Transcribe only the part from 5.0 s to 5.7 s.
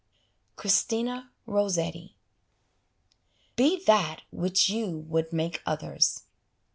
would make